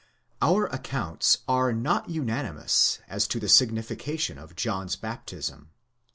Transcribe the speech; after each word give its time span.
Our 0.41 0.65
accounts 0.65 1.43
are 1.47 1.71
not 1.71 2.09
unanimous 2.09 3.01
as 3.07 3.27
to 3.27 3.39
the 3.39 3.47
signification 3.47 4.39
of 4.39 4.55
John's 4.55 4.95
baptism. 4.95 5.69